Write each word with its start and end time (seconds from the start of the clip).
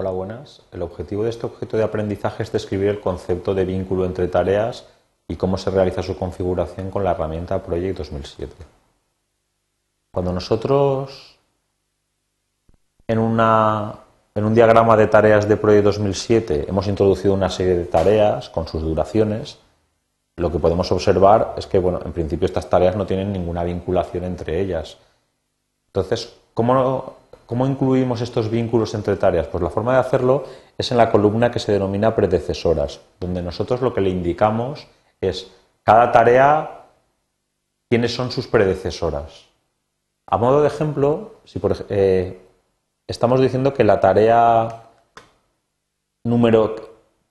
Hola, 0.00 0.10
buenas. 0.10 0.62
El 0.70 0.82
objetivo 0.82 1.24
de 1.24 1.30
este 1.30 1.44
objeto 1.44 1.76
de 1.76 1.82
aprendizaje 1.82 2.44
es 2.44 2.52
describir 2.52 2.86
el 2.88 3.00
concepto 3.00 3.52
de 3.52 3.64
vínculo 3.64 4.04
entre 4.04 4.28
tareas 4.28 4.86
y 5.26 5.34
cómo 5.34 5.58
se 5.58 5.72
realiza 5.72 6.04
su 6.04 6.16
configuración 6.16 6.88
con 6.92 7.02
la 7.02 7.10
herramienta 7.10 7.60
Project 7.60 7.98
2007. 7.98 8.54
Cuando 10.12 10.32
nosotros 10.32 11.40
en, 13.08 13.18
en 13.18 14.44
un 14.44 14.54
diagrama 14.54 14.96
de 14.96 15.08
tareas 15.08 15.48
de 15.48 15.56
Project 15.56 15.86
2007 15.86 16.66
hemos 16.68 16.86
introducido 16.86 17.34
una 17.34 17.50
serie 17.50 17.74
de 17.74 17.86
tareas 17.86 18.48
con 18.50 18.68
sus 18.68 18.82
duraciones, 18.82 19.58
lo 20.36 20.52
que 20.52 20.60
podemos 20.60 20.92
observar 20.92 21.56
es 21.56 21.66
que, 21.66 21.80
bueno, 21.80 22.02
en 22.04 22.12
principio 22.12 22.46
estas 22.46 22.70
tareas 22.70 22.94
no 22.94 23.04
tienen 23.04 23.32
ninguna 23.32 23.64
vinculación 23.64 24.22
entre 24.22 24.60
ellas. 24.60 24.96
Entonces, 25.88 26.36
¿cómo, 26.54 27.16
¿cómo 27.48 27.66
incluimos 27.66 28.20
estos 28.20 28.50
vínculos 28.50 28.92
entre 28.92 29.16
tareas? 29.16 29.46
Pues 29.46 29.62
la 29.64 29.70
forma 29.70 29.94
de 29.94 30.00
hacerlo 30.00 30.44
es 30.76 30.90
en 30.92 30.98
la 30.98 31.10
columna 31.10 31.50
que 31.50 31.58
se 31.58 31.72
denomina 31.72 32.14
predecesoras, 32.14 33.00
donde 33.18 33.40
nosotros 33.40 33.80
lo 33.80 33.94
que 33.94 34.02
le 34.02 34.10
indicamos 34.10 34.86
es 35.18 35.50
cada 35.82 36.12
tarea, 36.12 36.84
quiénes 37.88 38.14
son 38.14 38.30
sus 38.30 38.46
predecesoras. 38.46 39.46
A 40.26 40.36
modo 40.36 40.60
de 40.60 40.68
ejemplo, 40.68 41.36
si 41.46 41.58
por, 41.58 41.74
eh, 41.88 42.38
estamos 43.06 43.40
diciendo 43.40 43.72
que 43.72 43.82
la 43.82 43.98
tarea 43.98 44.82
número 46.24 46.76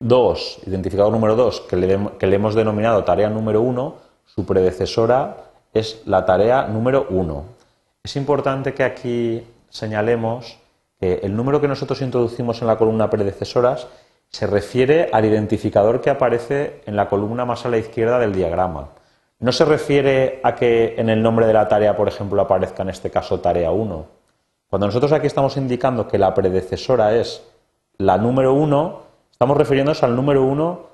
2, 0.00 0.62
identificador 0.66 1.12
número 1.12 1.36
2, 1.36 1.60
que 1.60 2.10
que 2.18 2.26
le 2.26 2.34
hemos 2.36 2.56
denominado 2.56 3.04
tarea 3.04 3.30
número 3.30 3.62
1, 3.62 3.94
su 4.24 4.44
predecesora 4.44 5.52
es 5.72 6.02
la 6.04 6.26
tarea 6.26 6.66
número 6.66 7.06
1. 7.10 7.44
Es 8.02 8.16
importante 8.16 8.74
que 8.74 8.82
aquí 8.82 9.46
señalemos 9.70 10.58
que 11.00 11.20
el 11.22 11.34
número 11.34 11.60
que 11.60 11.68
nosotros 11.68 12.02
introducimos 12.02 12.60
en 12.60 12.68
la 12.68 12.76
columna 12.76 13.08
predecesoras 13.08 13.88
se 14.28 14.46
refiere 14.46 15.08
al 15.12 15.24
identificador 15.24 16.00
que 16.00 16.10
aparece 16.10 16.82
en 16.86 16.94
la 16.94 17.08
columna 17.08 17.44
más 17.44 17.64
a 17.64 17.68
la 17.68 17.78
izquierda 17.78 18.18
del 18.18 18.34
diagrama. 18.34 18.90
No 19.40 19.52
se 19.52 19.64
refiere 19.64 20.40
a 20.42 20.54
que 20.54 20.94
en 20.98 21.08
el 21.08 21.22
nombre 21.22 21.46
de 21.46 21.54
la 21.54 21.66
tarea, 21.66 21.96
por 21.96 22.06
ejemplo, 22.06 22.42
aparezca 22.42 22.82
en 22.82 22.90
este 22.90 23.10
caso 23.10 23.40
tarea 23.40 23.70
1. 23.70 24.06
Cuando 24.68 24.86
nosotros 24.86 25.12
aquí 25.12 25.26
estamos 25.26 25.56
indicando 25.56 26.06
que 26.06 26.18
la 26.18 26.34
predecesora 26.34 27.16
es 27.16 27.42
la 27.96 28.18
número 28.18 28.52
1, 28.52 29.00
estamos 29.32 29.56
refiriéndonos 29.56 30.02
al 30.02 30.14
número 30.14 30.44
1 30.44 30.90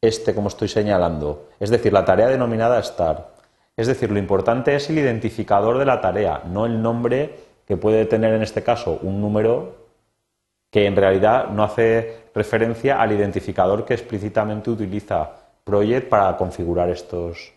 este, 0.00 0.34
como 0.34 0.48
estoy 0.48 0.68
señalando, 0.68 1.48
es 1.58 1.70
decir, 1.70 1.92
la 1.92 2.04
tarea 2.04 2.28
denominada 2.28 2.78
star. 2.80 3.30
Es 3.76 3.86
decir, 3.86 4.10
lo 4.10 4.18
importante 4.18 4.74
es 4.74 4.88
el 4.90 4.98
identificador 4.98 5.78
de 5.78 5.86
la 5.86 6.00
tarea, 6.00 6.42
no 6.46 6.66
el 6.66 6.82
nombre 6.82 7.45
que 7.66 7.76
puede 7.76 8.06
tener 8.06 8.32
en 8.34 8.42
este 8.42 8.62
caso 8.62 8.98
un 9.02 9.20
número 9.20 9.74
que 10.70 10.86
en 10.86 10.96
realidad 10.96 11.48
no 11.48 11.64
hace 11.64 12.24
referencia 12.34 13.00
al 13.00 13.12
identificador 13.12 13.84
que 13.84 13.94
explícitamente 13.94 14.70
utiliza 14.70 15.30
Project 15.64 16.08
para 16.08 16.36
configurar 16.36 16.88
estas 16.90 17.52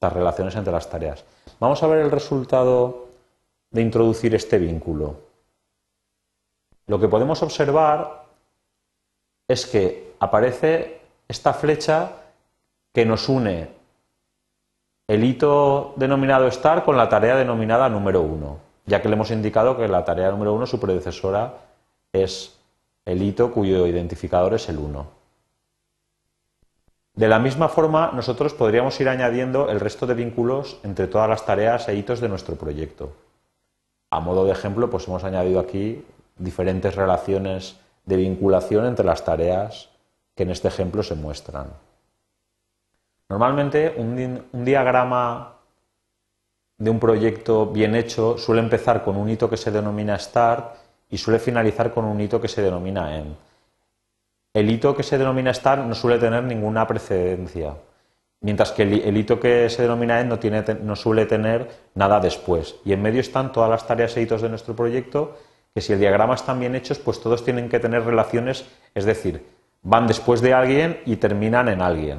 relaciones 0.00 0.54
entre 0.54 0.72
las 0.72 0.88
tareas. 0.88 1.24
Vamos 1.58 1.82
a 1.82 1.86
ver 1.86 2.00
el 2.00 2.10
resultado 2.10 3.06
de 3.70 3.80
introducir 3.80 4.34
este 4.34 4.58
vínculo. 4.58 5.16
Lo 6.86 7.00
que 7.00 7.08
podemos 7.08 7.42
observar 7.42 8.24
es 9.48 9.66
que 9.66 10.12
aparece 10.20 11.00
esta 11.26 11.54
flecha 11.54 12.10
que 12.92 13.06
nos 13.06 13.28
une 13.28 13.68
el 15.06 15.24
hito 15.24 15.94
denominado 15.96 16.46
star 16.48 16.84
con 16.84 16.96
la 16.96 17.08
tarea 17.08 17.36
denominada 17.36 17.88
número 17.88 18.22
1, 18.22 18.58
ya 18.86 19.00
que 19.00 19.08
le 19.08 19.14
hemos 19.14 19.30
indicado 19.30 19.76
que 19.76 19.88
la 19.88 20.04
tarea 20.04 20.30
número 20.30 20.52
1, 20.54 20.66
su 20.66 20.80
predecesora, 20.80 21.54
es 22.12 22.58
el 23.04 23.22
hito 23.22 23.52
cuyo 23.52 23.86
identificador 23.86 24.54
es 24.54 24.68
el 24.68 24.78
1. 24.78 25.06
De 27.14 27.28
la 27.28 27.38
misma 27.38 27.68
forma, 27.68 28.10
nosotros 28.12 28.54
podríamos 28.54 29.00
ir 29.00 29.08
añadiendo 29.08 29.70
el 29.70 29.78
resto 29.78 30.06
de 30.06 30.14
vínculos 30.14 30.80
entre 30.82 31.06
todas 31.06 31.28
las 31.28 31.46
tareas 31.46 31.88
e 31.88 31.94
hitos 31.94 32.20
de 32.20 32.28
nuestro 32.28 32.56
proyecto. 32.56 33.12
A 34.10 34.20
modo 34.20 34.44
de 34.44 34.52
ejemplo, 34.52 34.90
pues 34.90 35.06
hemos 35.06 35.22
añadido 35.22 35.60
aquí 35.60 36.04
diferentes 36.36 36.94
relaciones 36.96 37.78
de 38.04 38.16
vinculación 38.16 38.86
entre 38.86 39.06
las 39.06 39.24
tareas 39.24 39.90
que 40.34 40.42
en 40.42 40.50
este 40.50 40.68
ejemplo 40.68 41.02
se 41.02 41.14
muestran. 41.14 41.68
Normalmente, 43.28 43.94
un, 43.96 44.44
un 44.52 44.64
diagrama 44.64 45.54
de 46.78 46.90
un 46.90 46.98
proyecto 46.98 47.66
bien 47.66 47.94
hecho 47.94 48.36
suele 48.38 48.60
empezar 48.60 49.04
con 49.04 49.16
un 49.16 49.30
hito 49.30 49.48
que 49.48 49.56
se 49.56 49.70
denomina 49.70 50.18
start 50.18 50.76
y 51.10 51.18
suele 51.18 51.38
finalizar 51.38 51.92
con 51.92 52.04
un 52.04 52.20
hito 52.20 52.40
que 52.40 52.48
se 52.48 52.62
denomina 52.62 53.16
end. 53.16 53.36
El 54.52 54.70
hito 54.70 54.94
que 54.96 55.02
se 55.02 55.18
denomina 55.18 55.52
start 55.52 55.84
no 55.84 55.94
suele 55.94 56.18
tener 56.18 56.42
ninguna 56.44 56.86
precedencia, 56.86 57.74
mientras 58.40 58.72
que 58.72 58.82
el, 58.82 59.16
hito 59.16 59.40
que 59.40 59.68
se 59.68 59.82
denomina 59.82 60.20
end 60.20 60.30
no, 60.30 60.74
no 60.84 60.96
suele 60.96 61.26
tener 61.26 61.68
nada 61.94 62.20
después. 62.20 62.76
Y 62.84 62.92
en 62.92 63.02
medio 63.02 63.20
están 63.20 63.52
todas 63.52 63.70
las 63.70 63.86
tareas 63.86 64.16
e 64.16 64.22
hitos 64.22 64.42
de 64.42 64.48
nuestro 64.48 64.74
proyecto, 64.74 65.36
que 65.74 65.80
si 65.80 65.92
el 65.92 65.98
diagrama 65.98 66.34
están 66.34 66.60
bien 66.60 66.74
hechos, 66.74 66.98
pues 66.98 67.20
todos 67.20 67.44
tienen 67.44 67.68
que 67.68 67.80
tener 67.80 68.04
relaciones, 68.04 68.64
es 68.94 69.04
decir, 69.04 69.44
van 69.82 70.06
después 70.06 70.40
de 70.40 70.54
alguien 70.54 71.00
y 71.04 71.16
terminan 71.16 71.68
en 71.68 71.82
alguien. 71.82 72.18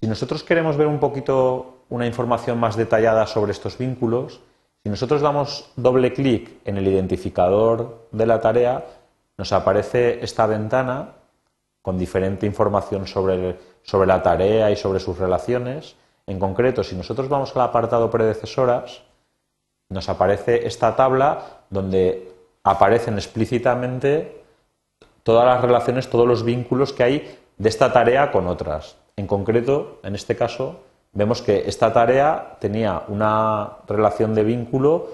Si 0.00 0.06
nosotros 0.06 0.44
queremos 0.44 0.76
ver 0.76 0.86
un 0.86 1.00
poquito 1.00 1.84
una 1.88 2.06
información 2.06 2.58
más 2.58 2.76
detallada 2.76 3.26
sobre 3.26 3.52
estos 3.52 3.78
vínculos, 3.78 4.40
si 4.84 4.90
nosotros 4.90 5.20
damos 5.20 5.72
doble 5.76 6.12
clic 6.12 6.60
en 6.64 6.76
el 6.76 6.86
identificador 6.86 8.06
de 8.12 8.26
la 8.26 8.40
tarea, 8.40 8.86
nos 9.36 9.52
aparece 9.52 10.22
esta 10.22 10.46
ventana 10.46 11.14
con 11.82 11.98
diferente 11.98 12.46
información 12.46 13.06
sobre, 13.06 13.58
sobre 13.82 14.06
la 14.06 14.22
tarea 14.22 14.70
y 14.70 14.76
sobre 14.76 15.00
sus 15.00 15.18
relaciones. 15.18 15.96
En 16.26 16.38
concreto, 16.38 16.84
si 16.84 16.94
nosotros 16.94 17.28
vamos 17.28 17.56
al 17.56 17.62
apartado 17.62 18.10
predecesoras, 18.10 19.02
nos 19.88 20.08
aparece 20.08 20.66
esta 20.66 20.94
tabla 20.94 21.62
donde 21.70 22.30
aparecen 22.62 23.14
explícitamente 23.14 24.44
todas 25.22 25.46
las 25.46 25.62
relaciones, 25.62 26.10
todos 26.10 26.26
los 26.26 26.44
vínculos 26.44 26.92
que 26.92 27.02
hay 27.02 27.38
de 27.56 27.68
esta 27.68 27.92
tarea 27.92 28.30
con 28.30 28.46
otras. 28.46 28.97
En 29.18 29.26
concreto, 29.26 29.98
en 30.04 30.14
este 30.14 30.36
caso, 30.36 30.84
vemos 31.12 31.42
que 31.42 31.68
esta 31.68 31.92
tarea 31.92 32.56
tenía 32.60 33.02
una 33.08 33.78
relación 33.88 34.32
de 34.32 34.44
vínculo 34.44 35.08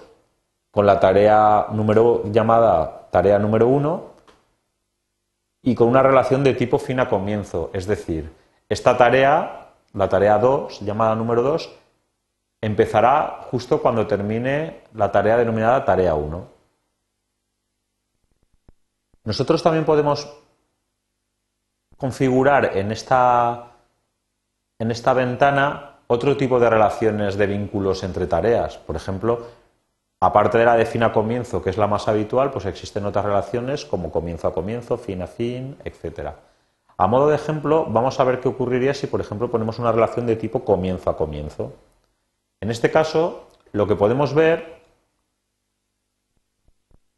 con 0.70 0.84
la 0.84 1.00
tarea 1.00 1.68
número 1.72 2.22
llamada 2.30 3.08
tarea 3.10 3.38
número 3.38 3.66
1 3.66 4.04
y 5.62 5.74
con 5.74 5.88
una 5.88 6.02
relación 6.02 6.44
de 6.44 6.52
tipo 6.52 6.78
fin 6.78 7.00
a 7.00 7.08
comienzo, 7.08 7.70
es 7.72 7.86
decir, 7.86 8.30
esta 8.68 8.94
tarea, 8.94 9.72
la 9.94 10.06
tarea 10.10 10.36
2, 10.36 10.82
llamada 10.82 11.14
número 11.14 11.40
2, 11.40 11.74
empezará 12.60 13.40
justo 13.50 13.80
cuando 13.80 14.06
termine 14.06 14.82
la 14.92 15.10
tarea 15.10 15.38
denominada 15.38 15.82
tarea 15.82 16.14
1. 16.14 16.46
Nosotros 19.24 19.62
también 19.62 19.86
podemos 19.86 20.30
configurar 21.96 22.76
en 22.76 22.92
esta, 22.92 23.73
en 24.78 24.90
esta 24.90 25.12
ventana 25.12 25.94
otro 26.06 26.36
tipo 26.36 26.60
de 26.60 26.70
relaciones 26.70 27.36
de 27.36 27.46
vínculos 27.46 28.02
entre 28.02 28.26
tareas. 28.26 28.78
Por 28.78 28.96
ejemplo, 28.96 29.46
aparte 30.20 30.58
de 30.58 30.64
la 30.64 30.76
de 30.76 30.86
fin 30.86 31.02
a 31.02 31.12
comienzo, 31.12 31.62
que 31.62 31.70
es 31.70 31.78
la 31.78 31.86
más 31.86 32.08
habitual, 32.08 32.50
pues 32.50 32.66
existen 32.66 33.06
otras 33.06 33.24
relaciones 33.24 33.84
como 33.84 34.10
comienzo 34.10 34.48
a 34.48 34.54
comienzo, 34.54 34.96
fin 34.96 35.22
a 35.22 35.26
fin, 35.26 35.76
etc. 35.84 36.30
A 36.96 37.06
modo 37.06 37.28
de 37.28 37.36
ejemplo, 37.36 37.86
vamos 37.88 38.20
a 38.20 38.24
ver 38.24 38.40
qué 38.40 38.48
ocurriría 38.48 38.94
si, 38.94 39.06
por 39.06 39.20
ejemplo, 39.20 39.50
ponemos 39.50 39.78
una 39.78 39.92
relación 39.92 40.26
de 40.26 40.36
tipo 40.36 40.64
comienzo 40.64 41.10
a 41.10 41.16
comienzo. 41.16 41.72
En 42.60 42.70
este 42.70 42.90
caso, 42.90 43.48
lo 43.72 43.86
que 43.86 43.96
podemos 43.96 44.34
ver, 44.34 44.82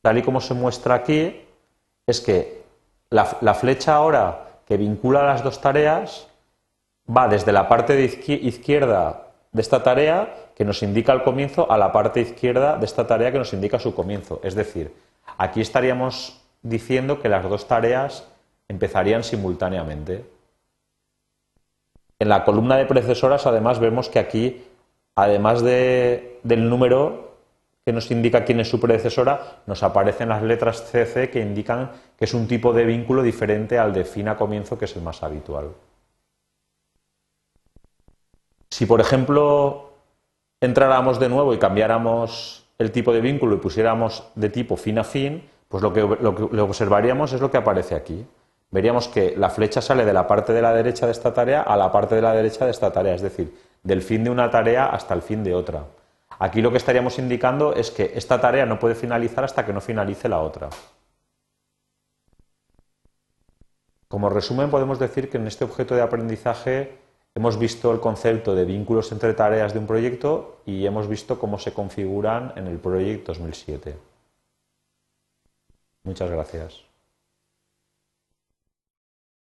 tal 0.00 0.18
y 0.18 0.22
como 0.22 0.40
se 0.40 0.54
muestra 0.54 0.94
aquí, 0.94 1.44
es 2.06 2.20
que 2.20 2.64
la, 3.10 3.36
la 3.40 3.54
flecha 3.54 3.96
ahora 3.96 4.60
que 4.66 4.76
vincula 4.76 5.22
las 5.24 5.42
dos 5.42 5.60
tareas 5.60 6.28
va 7.14 7.28
desde 7.28 7.52
la 7.52 7.68
parte 7.68 8.02
izquierda 8.02 9.26
de 9.52 9.62
esta 9.62 9.82
tarea 9.82 10.34
que 10.56 10.64
nos 10.64 10.82
indica 10.82 11.12
el 11.12 11.22
comienzo 11.22 11.70
a 11.70 11.78
la 11.78 11.92
parte 11.92 12.20
izquierda 12.20 12.76
de 12.76 12.86
esta 12.86 13.06
tarea 13.06 13.32
que 13.32 13.38
nos 13.38 13.52
indica 13.52 13.78
su 13.78 13.94
comienzo. 13.94 14.40
Es 14.42 14.54
decir, 14.54 14.92
aquí 15.38 15.60
estaríamos 15.60 16.40
diciendo 16.62 17.20
que 17.20 17.28
las 17.28 17.48
dos 17.48 17.68
tareas 17.68 18.26
empezarían 18.68 19.22
simultáneamente. 19.22 20.24
En 22.18 22.28
la 22.28 22.44
columna 22.44 22.76
de 22.76 22.86
precesoras, 22.86 23.46
además, 23.46 23.78
vemos 23.78 24.08
que 24.08 24.18
aquí, 24.18 24.64
además 25.14 25.62
de, 25.62 26.40
del 26.42 26.68
número 26.68 27.36
que 27.84 27.92
nos 27.92 28.10
indica 28.10 28.44
quién 28.44 28.58
es 28.58 28.68
su 28.68 28.80
predecesora, 28.80 29.60
nos 29.66 29.82
aparecen 29.82 30.30
las 30.30 30.42
letras 30.42 30.90
CC 30.90 31.30
que 31.30 31.40
indican 31.40 31.92
que 32.18 32.24
es 32.24 32.34
un 32.34 32.48
tipo 32.48 32.72
de 32.72 32.84
vínculo 32.84 33.22
diferente 33.22 33.78
al 33.78 33.92
de 33.92 34.04
fin 34.04 34.28
a 34.28 34.36
comienzo, 34.36 34.76
que 34.76 34.86
es 34.86 34.96
el 34.96 35.02
más 35.02 35.22
habitual. 35.22 35.68
Si, 38.76 38.84
por 38.84 39.00
ejemplo, 39.00 39.94
entráramos 40.60 41.18
de 41.18 41.30
nuevo 41.30 41.54
y 41.54 41.58
cambiáramos 41.58 42.66
el 42.76 42.92
tipo 42.92 43.10
de 43.14 43.22
vínculo 43.22 43.54
y 43.54 43.58
pusiéramos 43.58 44.28
de 44.34 44.50
tipo 44.50 44.76
fin 44.76 44.98
a 44.98 45.04
fin, 45.04 45.48
pues 45.66 45.82
lo 45.82 45.94
que, 45.94 46.02
lo 46.02 46.64
observaríamos 46.64 47.32
es 47.32 47.40
lo 47.40 47.50
que 47.50 47.56
aparece 47.56 47.94
aquí. 47.94 48.26
Veríamos 48.70 49.08
que 49.08 49.34
la 49.34 49.48
flecha 49.48 49.80
sale 49.80 50.04
de 50.04 50.12
la 50.12 50.26
parte 50.26 50.52
de 50.52 50.60
la 50.60 50.74
derecha 50.74 51.06
de 51.06 51.12
esta 51.12 51.32
tarea 51.32 51.62
a 51.62 51.74
la 51.78 51.90
parte 51.90 52.16
de 52.16 52.20
la 52.20 52.34
derecha 52.34 52.66
de 52.66 52.70
esta 52.70 52.92
tarea, 52.92 53.14
es 53.14 53.22
decir, 53.22 53.56
del 53.82 54.02
fin 54.02 54.22
de 54.24 54.28
una 54.28 54.50
tarea 54.50 54.84
hasta 54.88 55.14
el 55.14 55.22
fin 55.22 55.42
de 55.42 55.54
otra. 55.54 55.84
Aquí 56.38 56.60
lo 56.60 56.70
que 56.70 56.76
estaríamos 56.76 57.18
indicando 57.18 57.72
es 57.74 57.90
que 57.90 58.12
esta 58.14 58.42
tarea 58.42 58.66
no 58.66 58.78
puede 58.78 58.94
finalizar 58.94 59.42
hasta 59.42 59.64
que 59.64 59.72
no 59.72 59.80
finalice 59.80 60.28
la 60.28 60.40
otra. 60.40 60.68
Como 64.08 64.28
resumen 64.28 64.68
podemos 64.68 64.98
decir 64.98 65.30
que 65.30 65.38
en 65.38 65.46
este 65.46 65.64
objeto 65.64 65.94
de 65.94 66.02
aprendizaje 66.02 67.05
hemos 67.36 67.58
visto 67.58 67.92
el 67.92 68.00
concepto 68.00 68.54
de 68.54 68.64
vínculos 68.64 69.12
entre 69.12 69.34
tareas 69.34 69.74
de 69.74 69.78
un 69.78 69.86
proyecto 69.86 70.56
y 70.64 70.86
hemos 70.86 71.06
visto 71.06 71.38
cómo 71.38 71.58
se 71.58 71.72
configuran 71.72 72.54
en 72.56 72.66
el 72.66 72.78
Project 72.78 73.26
2007. 73.26 73.94
Muchas 76.04 76.30
gracias. 76.30 76.95